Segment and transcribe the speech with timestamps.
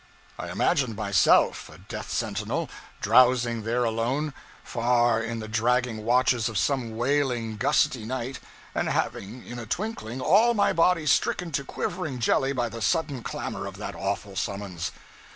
[0.39, 6.57] I imagined myself a death sentinel drowsing there alone, far in the dragging watches of
[6.57, 8.39] some wailing, gusty night,
[8.73, 13.21] and having in a twinkling all my body stricken to quivering jelly by the sudden
[13.21, 14.91] clamor of that awful summons!